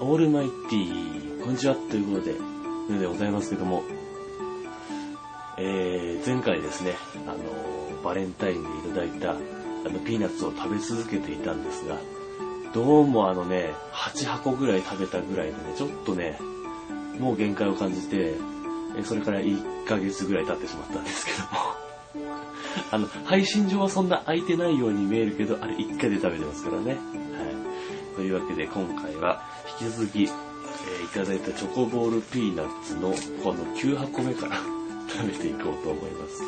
[0.00, 3.82] オールマイティー、こんにちは、ということで、でございますけども、
[5.58, 6.94] えー、前回ですね、
[7.26, 9.34] あの、バレンタインでいただいた、あ
[9.90, 11.98] の、ピーナッツを食べ続けていたんですが、
[12.72, 16.38] どうもあのね、8箱ぐらい食べたぐらいでね、ちょっとね、
[17.18, 18.36] もう限界を感じて、
[19.02, 21.38] それから1ヶ月ぐらい経ってしまったんですけど
[22.28, 22.38] も、
[22.92, 27.27] あの、配信上はそんな空いてないように見えるけど、あれ1回で食べてますからね。
[28.18, 29.40] というわけで今回は
[29.80, 33.12] 引き続き、えー、いただいたチョコボールピーナッツの
[33.44, 34.56] この9箱目から
[35.08, 36.42] 食べていこうと思います。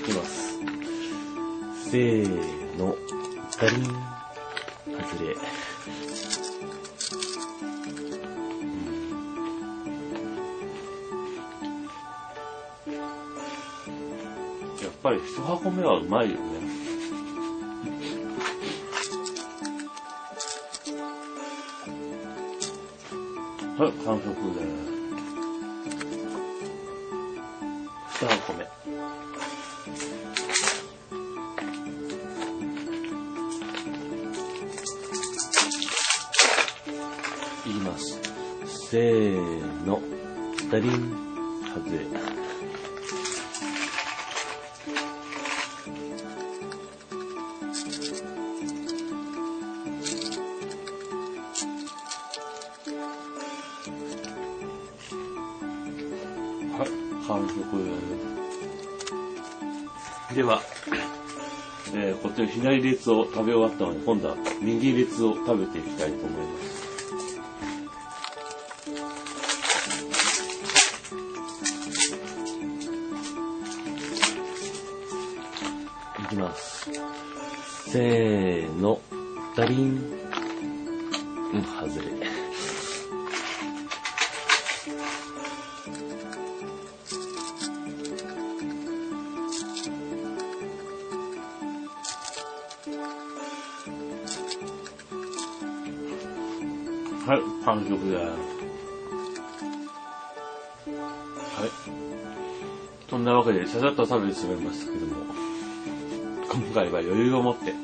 [0.00, 0.58] いきます。
[1.92, 2.96] せーの、
[3.56, 3.84] ガリン、
[4.98, 5.36] 外れ。
[14.82, 16.59] やっぱり一箱目はうまいよね。
[23.80, 24.66] はい、完食です。
[28.26, 28.62] 3個目。
[37.64, 38.20] いきます。
[38.90, 39.98] せーの。
[40.70, 40.90] ダリン。
[41.74, 42.04] 外れ。
[57.30, 57.54] 完食
[60.34, 60.60] では、
[61.94, 66.80] えー、こっちの左列を食べ終わったので、今度は右列を食べていきたいと思います。
[76.18, 76.90] いきます。
[77.90, 79.00] せーの、
[79.56, 80.20] ダリン。
[81.52, 82.29] うん、外れ。
[92.80, 92.86] は
[97.36, 98.24] い、完食です。
[100.96, 101.70] はい。
[103.10, 105.12] そんなわけで、ささっと食べてしまいましたけども、
[106.50, 107.74] 今回は余裕を持って、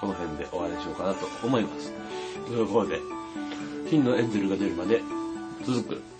[0.00, 1.92] この辺で終わりにしようかなと思います。
[2.46, 3.00] ということで、
[3.90, 5.02] 金のエンゼルが出るまで
[5.64, 6.13] 続く